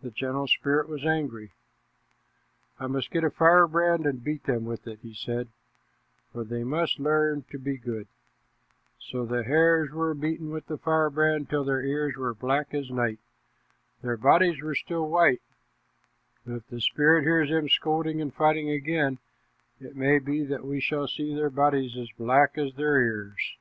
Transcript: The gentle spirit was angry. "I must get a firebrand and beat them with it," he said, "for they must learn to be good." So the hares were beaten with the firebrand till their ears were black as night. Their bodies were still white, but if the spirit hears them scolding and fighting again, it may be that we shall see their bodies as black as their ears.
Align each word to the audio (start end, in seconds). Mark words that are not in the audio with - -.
The 0.00 0.12
gentle 0.12 0.46
spirit 0.46 0.88
was 0.88 1.04
angry. 1.04 1.50
"I 2.78 2.86
must 2.86 3.10
get 3.10 3.24
a 3.24 3.30
firebrand 3.32 4.06
and 4.06 4.22
beat 4.22 4.44
them 4.44 4.64
with 4.64 4.86
it," 4.86 5.00
he 5.02 5.12
said, 5.12 5.48
"for 6.32 6.44
they 6.44 6.62
must 6.62 7.00
learn 7.00 7.42
to 7.50 7.58
be 7.58 7.76
good." 7.76 8.06
So 9.00 9.26
the 9.26 9.42
hares 9.42 9.90
were 9.90 10.14
beaten 10.14 10.52
with 10.52 10.66
the 10.68 10.78
firebrand 10.78 11.50
till 11.50 11.64
their 11.64 11.82
ears 11.84 12.14
were 12.16 12.32
black 12.32 12.72
as 12.72 12.92
night. 12.92 13.18
Their 14.02 14.16
bodies 14.16 14.62
were 14.62 14.76
still 14.76 15.08
white, 15.08 15.42
but 16.46 16.54
if 16.54 16.68
the 16.68 16.80
spirit 16.80 17.24
hears 17.24 17.50
them 17.50 17.68
scolding 17.68 18.20
and 18.20 18.32
fighting 18.32 18.70
again, 18.70 19.18
it 19.80 19.96
may 19.96 20.20
be 20.20 20.44
that 20.44 20.64
we 20.64 20.78
shall 20.78 21.08
see 21.08 21.34
their 21.34 21.50
bodies 21.50 21.96
as 21.96 22.12
black 22.12 22.56
as 22.56 22.74
their 22.76 23.02
ears. 23.02 23.56